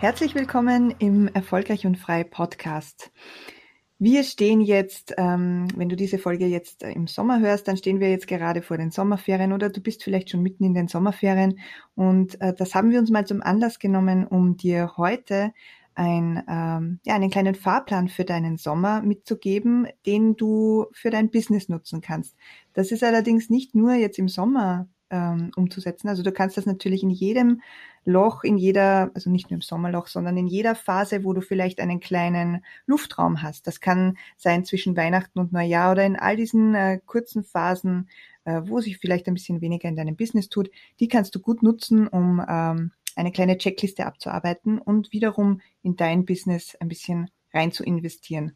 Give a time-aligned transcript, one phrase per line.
[0.00, 3.12] Herzlich willkommen im Erfolgreich und Frei Podcast.
[3.98, 8.00] Wir stehen jetzt, ähm, wenn du diese Folge jetzt äh, im Sommer hörst, dann stehen
[8.00, 11.58] wir jetzt gerade vor den Sommerferien oder du bist vielleicht schon mitten in den Sommerferien.
[11.96, 15.52] Und äh, das haben wir uns mal zum Anlass genommen, um dir heute
[15.94, 21.68] ein, ähm, ja, einen kleinen Fahrplan für deinen Sommer mitzugeben, den du für dein Business
[21.68, 22.36] nutzen kannst.
[22.72, 26.08] Das ist allerdings nicht nur jetzt im Sommer ähm, umzusetzen.
[26.08, 27.60] Also du kannst das natürlich in jedem
[28.04, 31.80] Loch, in jeder, also nicht nur im Sommerloch, sondern in jeder Phase, wo du vielleicht
[31.80, 33.66] einen kleinen Luftraum hast.
[33.66, 38.08] Das kann sein zwischen Weihnachten und Neujahr oder in all diesen äh, kurzen Phasen,
[38.44, 40.70] äh, wo sich vielleicht ein bisschen weniger in deinem Business tut.
[40.98, 46.24] Die kannst du gut nutzen, um ähm, eine kleine Checkliste abzuarbeiten und wiederum in dein
[46.24, 48.52] Business ein bisschen rein zu investieren.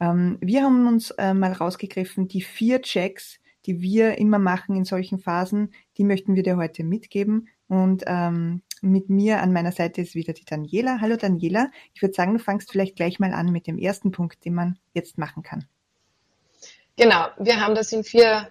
[0.00, 4.84] Ähm, wir haben uns äh, mal rausgegriffen, die vier Checks, die wir immer machen in
[4.84, 7.48] solchen Phasen, die möchten wir dir heute mitgeben.
[7.68, 10.98] Und ähm, mit mir an meiner Seite ist wieder die Daniela.
[11.00, 11.70] Hallo Daniela.
[11.94, 14.78] Ich würde sagen, du fangst vielleicht gleich mal an mit dem ersten Punkt, den man
[14.92, 15.66] jetzt machen kann.
[16.96, 18.48] Genau, wir haben das in vier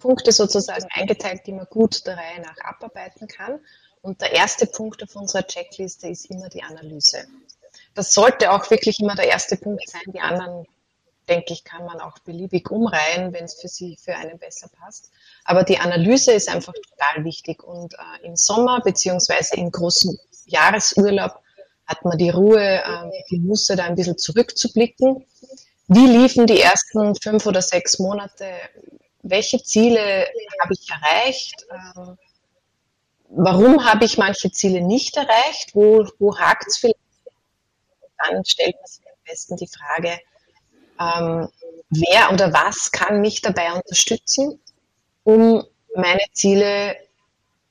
[0.00, 3.60] Punkte sozusagen eingeteilt, die man gut der Reihe nach abarbeiten kann.
[4.02, 7.26] Und der erste Punkt auf unserer Checkliste ist immer die Analyse.
[7.94, 10.02] Das sollte auch wirklich immer der erste Punkt sein.
[10.12, 10.66] Die anderen
[11.28, 15.10] denke ich, kann man auch beliebig umreihen, wenn es für Sie, für einen besser passt.
[15.44, 17.62] Aber die Analyse ist einfach total wichtig.
[17.62, 21.40] Und äh, im Sommer beziehungsweise im großen Jahresurlaub
[21.86, 25.24] hat man die Ruhe, äh, die Muße, da ein bisschen zurückzublicken.
[25.88, 28.46] Wie liefen die ersten fünf oder sechs Monate?
[29.22, 30.26] Welche Ziele
[30.62, 31.66] habe ich erreicht?
[31.70, 32.18] Ähm,
[33.28, 35.74] warum habe ich manche Ziele nicht erreicht?
[35.74, 36.98] Wo, wo hakt es vielleicht?
[38.24, 40.18] Dann stellt man sich am besten die Frage,
[41.00, 41.48] ähm,
[41.90, 44.60] wer oder was kann mich dabei unterstützen,
[45.24, 45.64] um
[45.94, 46.96] meine Ziele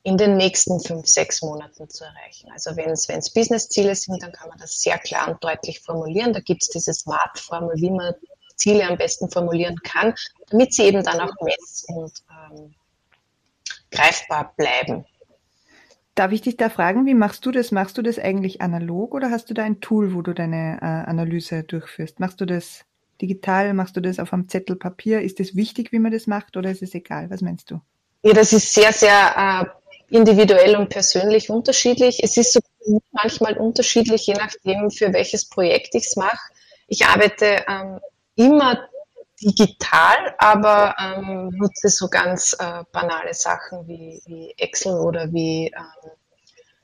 [0.04, 2.52] in den nächsten fünf, sechs Monaten zu erreichen.
[2.52, 6.32] Also wenn es, Business-Ziele sind, dann kann man das sehr klar und deutlich formulieren.
[6.32, 8.14] Da gibt es diese Smart-Formel, wie man
[8.56, 10.14] Ziele am besten formulieren kann,
[10.50, 12.76] damit sie eben dann auch mess- und ähm,
[13.92, 15.06] greifbar bleiben.
[16.14, 17.72] Darf ich dich da fragen, wie machst du das?
[17.72, 21.10] Machst du das eigentlich analog oder hast du da ein Tool, wo du deine äh,
[21.10, 22.20] Analyse durchführst?
[22.20, 22.86] Machst du das
[23.22, 23.74] digital?
[23.74, 25.22] Machst du das auf einem Zettel Papier?
[25.22, 27.30] Ist es wichtig, wie man das macht oder ist es egal?
[27.30, 27.82] Was meinst du?
[28.24, 32.24] Ja, das ist sehr, sehr äh, individuell und persönlich unterschiedlich.
[32.24, 32.60] Es ist so
[33.12, 36.52] manchmal unterschiedlich, je nachdem, für welches Projekt ich es mache.
[36.88, 38.00] Ich arbeite ähm,
[38.36, 38.88] immer
[39.42, 46.12] digital, aber ähm, nutze so ganz äh, banale Sachen wie, wie, Excel oder wie ähm,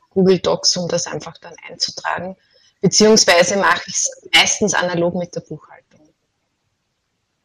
[0.10, 2.36] Google Docs, um das einfach dann einzutragen.
[2.82, 5.71] Beziehungsweise mache ich es meistens analog mit der Buchhaltung.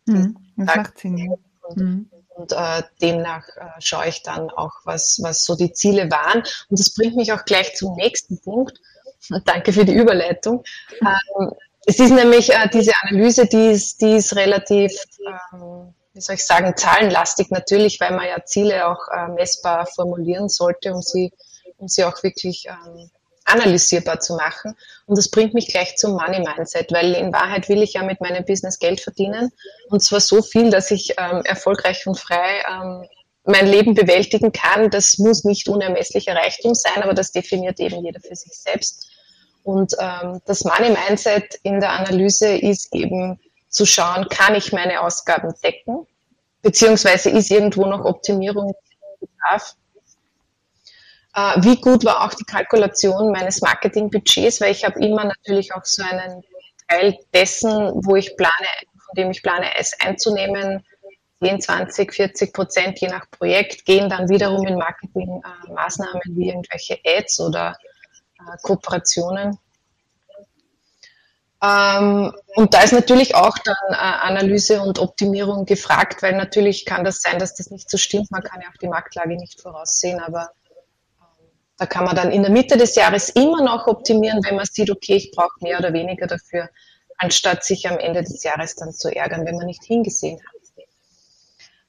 [0.07, 1.37] Mhm, das macht Sinn.
[1.63, 2.11] Und, mhm.
[2.37, 6.43] und äh, demnach äh, schaue ich dann auch, was, was so die Ziele waren.
[6.69, 8.79] Und das bringt mich auch gleich zum nächsten Punkt.
[9.45, 10.63] Danke für die Überleitung.
[11.01, 11.51] Ähm,
[11.87, 14.93] es ist nämlich äh, diese Analyse, die ist, die ist relativ,
[15.53, 20.49] ähm, wie soll ich sagen, zahlenlastig natürlich, weil man ja Ziele auch äh, messbar formulieren
[20.49, 21.33] sollte, um sie,
[21.79, 23.11] um sie auch wirklich ähm,
[23.47, 24.77] analysierbar zu machen.
[25.07, 28.21] Und das bringt mich gleich zum Money Mindset, weil in Wahrheit will ich ja mit
[28.21, 29.53] meinem Business Geld verdienen.
[29.89, 33.07] Und zwar so viel, dass ich ähm, erfolgreich und frei ähm,
[33.45, 34.91] mein Leben bewältigen kann.
[34.91, 39.09] Das muss nicht unermesslicher Reichtum sein, aber das definiert eben jeder für sich selbst.
[39.63, 45.01] Und ähm, das Money Mindset in der Analyse ist eben zu schauen, kann ich meine
[45.03, 46.07] Ausgaben decken?
[46.63, 48.75] Beziehungsweise ist irgendwo noch Optimierung
[49.21, 49.77] bedarf?
[51.37, 55.85] Äh, wie gut war auch die Kalkulation meines Marketingbudgets, weil ich habe immer natürlich auch
[55.85, 56.43] so einen
[56.89, 57.71] Teil dessen,
[58.07, 58.69] wo ich plane,
[59.05, 60.83] von dem ich plane, es einzunehmen,
[61.43, 67.41] 10, 20, 40 Prozent je nach Projekt gehen dann wiederum in Marketingmaßnahmen wie irgendwelche Ads
[67.41, 67.77] oder
[68.39, 69.59] äh, Kooperationen.
[71.63, 77.05] Ähm, und da ist natürlich auch dann äh, Analyse und Optimierung gefragt, weil natürlich kann
[77.05, 78.31] das sein, dass das nicht so stimmt.
[78.31, 80.49] Man kann ja auch die Marktlage nicht voraussehen, aber
[81.79, 84.91] da kann man dann in der Mitte des Jahres immer noch optimieren, wenn man sieht,
[84.91, 86.69] okay, ich brauche mehr oder weniger dafür,
[87.19, 90.57] anstatt sich am Ende des Jahres dann zu ärgern, wenn man nicht hingesehen hat.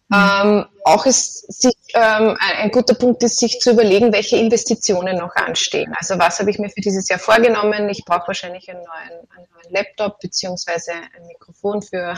[0.09, 5.35] Ähm, auch ist sich, ähm, ein, guter Punkt ist, sich zu überlegen, welche Investitionen noch
[5.35, 5.93] anstehen.
[5.99, 7.89] Also was habe ich mir für dieses Jahr vorgenommen?
[7.89, 12.15] Ich brauche wahrscheinlich einen neuen, einen neuen Laptop beziehungsweise ein Mikrofon für,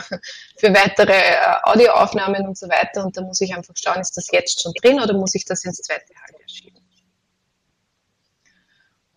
[0.56, 3.04] für weitere äh, Audioaufnahmen und so weiter.
[3.04, 5.64] Und da muss ich einfach schauen, ist das jetzt schon drin oder muss ich das
[5.64, 6.39] ins zweite schieben?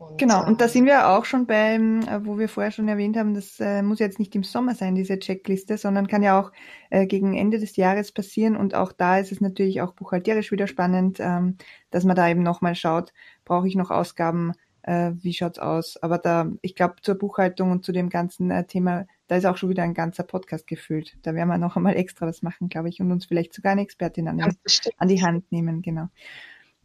[0.09, 3.17] Und, genau, und da sind wir auch schon beim, äh, wo wir vorher schon erwähnt
[3.17, 6.51] haben, das äh, muss jetzt nicht im Sommer sein, diese Checkliste, sondern kann ja auch
[6.89, 8.55] äh, gegen Ende des Jahres passieren.
[8.55, 11.57] Und auch da ist es natürlich auch buchhalterisch wieder spannend, ähm,
[11.89, 13.13] dass man da eben nochmal schaut,
[13.45, 14.53] brauche ich noch Ausgaben,
[14.83, 15.97] äh, wie schaut's aus?
[15.97, 19.57] Aber da, ich glaube, zur Buchhaltung und zu dem ganzen äh, Thema, da ist auch
[19.57, 21.17] schon wieder ein ganzer Podcast gefüllt.
[21.23, 23.81] Da werden wir noch einmal extra was machen, glaube ich, und uns vielleicht sogar eine
[23.81, 24.53] Expertin an, den,
[24.97, 26.09] an die Hand nehmen, genau.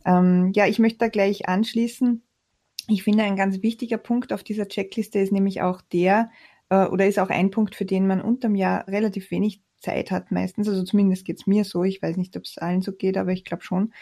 [0.06, 2.22] Ähm, ja, ich möchte da gleich anschließen
[2.86, 6.30] ich finde, ein ganz wichtiger Punkt auf dieser Checkliste ist nämlich auch der,
[6.70, 10.30] äh, oder ist auch ein Punkt, für den man unterm Jahr relativ wenig Zeit hat
[10.32, 10.68] meistens.
[10.68, 11.84] Also zumindest geht's mir so.
[11.84, 13.92] Ich weiß nicht, ob es allen so geht, aber ich glaube schon.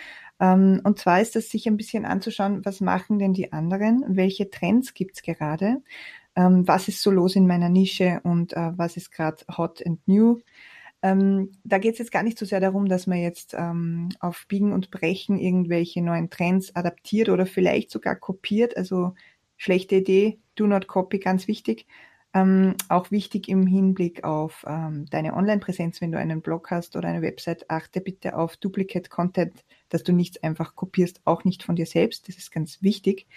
[0.40, 4.04] Ähm, und zwar ist das, sich ein bisschen anzuschauen, was machen denn die anderen?
[4.08, 5.82] Welche Trends gibt's gerade?
[6.34, 10.06] Ähm, was ist so los in meiner Nische und äh, was ist gerade hot and
[10.06, 10.40] new?
[11.06, 14.44] Ähm, da geht es jetzt gar nicht so sehr darum, dass man jetzt ähm, auf
[14.48, 18.76] Biegen und Brechen irgendwelche neuen Trends adaptiert oder vielleicht sogar kopiert.
[18.76, 19.14] Also
[19.56, 21.86] schlechte Idee, do not copy, ganz wichtig.
[22.34, 27.08] Ähm, auch wichtig im Hinblick auf ähm, deine Online-Präsenz, wenn du einen Blog hast oder
[27.08, 31.76] eine Website, achte bitte auf Duplicate Content, dass du nichts einfach kopierst, auch nicht von
[31.76, 32.28] dir selbst.
[32.28, 33.28] Das ist ganz wichtig.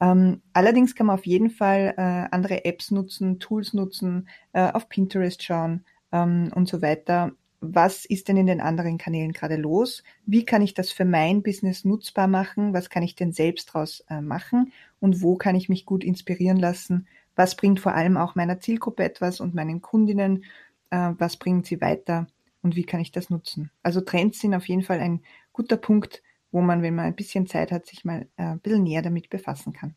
[0.00, 4.88] Ähm, allerdings kann man auf jeden Fall äh, andere Apps nutzen, Tools nutzen, äh, auf
[4.88, 7.32] Pinterest schauen, ähm, und so weiter.
[7.60, 10.02] Was ist denn in den anderen Kanälen gerade los?
[10.26, 12.74] Wie kann ich das für mein Business nutzbar machen?
[12.74, 14.72] Was kann ich denn selbst daraus äh, machen?
[14.98, 17.06] Und wo kann ich mich gut inspirieren lassen?
[17.36, 20.44] Was bringt vor allem auch meiner Zielgruppe etwas und meinen Kundinnen?
[20.90, 22.26] Äh, was bringt sie weiter?
[22.62, 23.70] Und wie kann ich das nutzen?
[23.82, 25.22] Also Trends sind auf jeden Fall ein
[25.52, 28.82] guter Punkt, wo man, wenn man ein bisschen Zeit hat, sich mal äh, ein bisschen
[28.82, 29.94] näher damit befassen kann.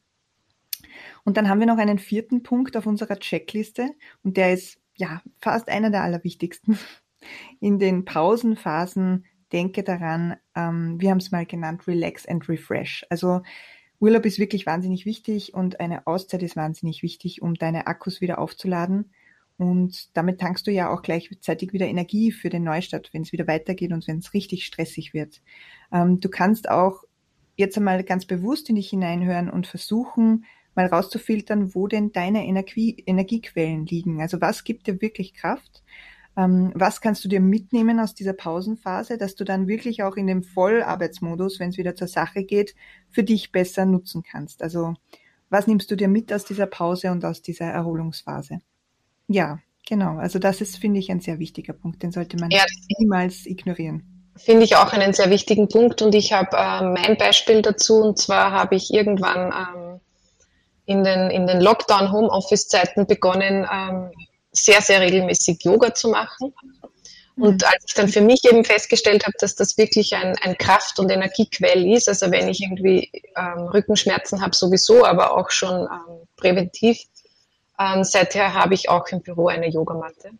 [1.23, 3.89] Und dann haben wir noch einen vierten Punkt auf unserer Checkliste
[4.23, 6.77] und der ist ja, fast einer der allerwichtigsten.
[7.59, 13.05] In den Pausenphasen denke daran, ähm, wir haben es mal genannt, relax and refresh.
[13.09, 13.41] Also
[13.99, 18.39] Urlaub ist wirklich wahnsinnig wichtig und eine Auszeit ist wahnsinnig wichtig, um deine Akkus wieder
[18.39, 19.11] aufzuladen.
[19.57, 23.47] Und damit tankst du ja auch gleichzeitig wieder Energie für den Neustart, wenn es wieder
[23.47, 25.41] weitergeht und wenn es richtig stressig wird.
[25.91, 27.03] Ähm, du kannst auch
[27.55, 30.45] jetzt einmal ganz bewusst in dich hineinhören und versuchen,
[30.75, 34.21] mal rauszufiltern, wo denn deine Energie, Energiequellen liegen.
[34.21, 35.83] Also was gibt dir wirklich Kraft?
[36.37, 40.27] Ähm, was kannst du dir mitnehmen aus dieser Pausenphase, dass du dann wirklich auch in
[40.27, 42.75] dem Vollarbeitsmodus, wenn es wieder zur Sache geht,
[43.09, 44.61] für dich besser nutzen kannst?
[44.61, 44.95] Also
[45.49, 48.59] was nimmst du dir mit aus dieser Pause und aus dieser Erholungsphase?
[49.27, 50.17] Ja, genau.
[50.17, 52.03] Also das ist, finde ich, ein sehr wichtiger Punkt.
[52.03, 52.65] Den sollte man ja,
[52.99, 54.03] niemals ignorieren.
[54.35, 58.17] Finde ich auch einen sehr wichtigen Punkt und ich habe äh, mein Beispiel dazu und
[58.17, 60.01] zwar habe ich irgendwann ähm,
[60.85, 64.11] in den, in den Lockdown-Homeoffice-Zeiten begonnen, ähm,
[64.51, 66.53] sehr, sehr regelmäßig Yoga zu machen.
[67.37, 67.67] Und mhm.
[67.67, 71.11] als ich dann für mich eben festgestellt habe, dass das wirklich ein, ein Kraft- und
[71.11, 76.99] Energiequell ist, also wenn ich irgendwie ähm, Rückenschmerzen habe sowieso, aber auch schon ähm, präventiv,
[77.77, 80.31] ähm, seither habe ich auch im Büro eine Yogamatte.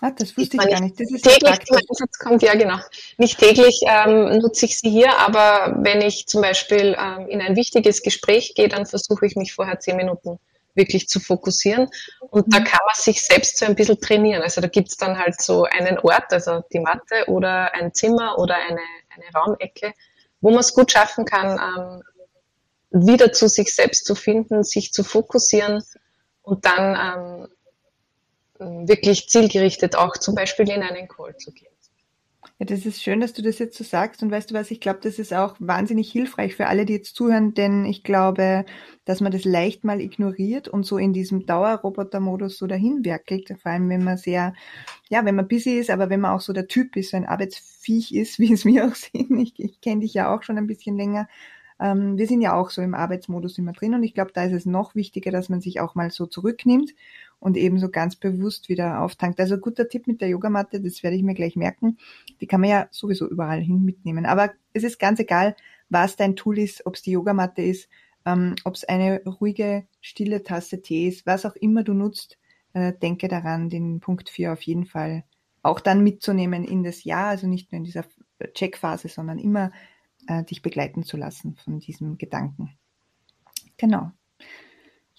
[0.00, 1.00] Ah, das wusste ich, gar nicht.
[1.00, 2.78] Das ist täglich zum Einsatz kommt, ja genau.
[3.16, 7.56] Nicht täglich ähm, nutze ich sie hier, aber wenn ich zum Beispiel ähm, in ein
[7.56, 10.38] wichtiges Gespräch gehe, dann versuche ich mich vorher zehn Minuten
[10.74, 11.88] wirklich zu fokussieren.
[12.30, 12.50] Und mhm.
[12.52, 14.42] da kann man sich selbst so ein bisschen trainieren.
[14.42, 18.54] Also da gibt's dann halt so einen Ort, also die Matte oder ein Zimmer oder
[18.54, 18.80] eine,
[19.10, 19.92] eine Raumecke,
[20.40, 22.02] wo man es gut schaffen kann, ähm,
[22.90, 25.82] wieder zu sich selbst zu finden, sich zu fokussieren
[26.42, 27.48] und dann ähm,
[28.58, 31.68] wirklich zielgerichtet auch zum Beispiel in einen Call zu gehen.
[32.60, 34.20] Ja, das ist schön, dass du das jetzt so sagst.
[34.22, 37.14] Und weißt du was, ich glaube, das ist auch wahnsinnig hilfreich für alle, die jetzt
[37.14, 38.64] zuhören, denn ich glaube,
[39.04, 43.54] dass man das leicht mal ignoriert und so in diesem Dauerroboter-Modus so dahin werkelt.
[43.62, 44.54] Vor allem, wenn man sehr,
[45.08, 47.26] ja, wenn man busy ist, aber wenn man auch so der Typ ist, so ein
[47.26, 49.38] Arbeitsviech ist, wie es mir auch sind.
[49.38, 51.28] Ich, ich kenne dich ja auch schon ein bisschen länger.
[51.80, 54.52] Ähm, wir sind ja auch so im Arbeitsmodus immer drin und ich glaube, da ist
[54.52, 56.92] es noch wichtiger, dass man sich auch mal so zurücknimmt
[57.40, 59.40] und ebenso ganz bewusst wieder auftankt.
[59.40, 61.98] Also guter Tipp mit der Yogamatte, das werde ich mir gleich merken.
[62.40, 64.26] Die kann man ja sowieso überall hin mitnehmen.
[64.26, 65.56] Aber es ist ganz egal,
[65.88, 67.88] was dein Tool ist, ob es die Yogamatte ist,
[68.26, 72.38] ähm, ob es eine ruhige, stille Tasse Tee ist, was auch immer du nutzt,
[72.72, 75.24] äh, denke daran, den Punkt 4 auf jeden Fall
[75.62, 78.04] auch dann mitzunehmen in das Jahr, also nicht nur in dieser
[78.54, 79.72] Checkphase, sondern immer
[80.26, 82.76] äh, dich begleiten zu lassen von diesem Gedanken.
[83.76, 84.12] Genau.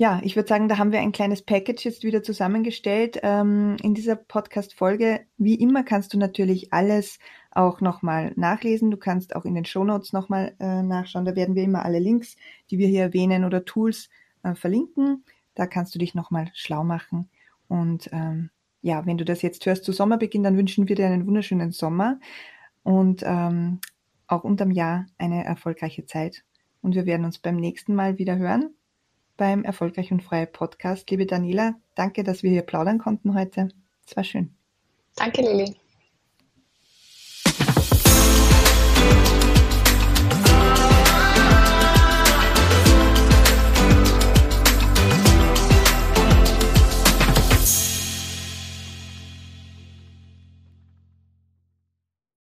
[0.02, 3.94] Ja, ich würde sagen, da haben wir ein kleines Package jetzt wieder zusammengestellt ähm, in
[3.94, 5.26] dieser Podcast-Folge.
[5.38, 7.20] Wie immer kannst du natürlich alles
[7.52, 8.92] auch nochmal nachlesen.
[8.92, 11.26] Du kannst auch in den Shownotes nochmal äh, nachschauen.
[11.26, 12.38] Da werden wir immer alle Links,
[12.72, 14.10] die wir hier erwähnen oder Tools
[14.44, 15.26] äh, verlinken.
[15.54, 17.30] Da kannst du dich nochmal schlau machen.
[17.68, 18.52] Und ähm,
[18.82, 22.22] ja, wenn du das jetzt hörst zu Sommerbeginn, dann wünschen wir dir einen wunderschönen Sommer
[22.84, 23.82] und ähm,
[24.28, 26.46] auch unterm Jahr eine erfolgreiche Zeit.
[26.82, 28.76] Und wir werden uns beim nächsten Mal wieder hören
[29.40, 31.10] beim Erfolgreich und Frei Podcast.
[31.10, 33.70] Liebe Daniela, danke, dass wir hier plaudern konnten heute.
[34.06, 34.54] Es war schön.
[35.16, 35.79] Danke, Lili.